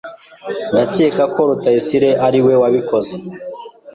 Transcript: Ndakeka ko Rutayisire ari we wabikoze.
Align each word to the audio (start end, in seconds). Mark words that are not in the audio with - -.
Ndakeka 0.73 1.23
ko 1.33 1.39
Rutayisire 1.49 2.09
ari 2.27 2.39
we 2.45 2.53
wabikoze. 2.61 3.13